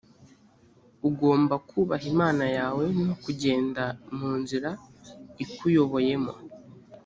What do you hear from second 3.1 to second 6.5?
kugenda mu nzira ikuyoboyemo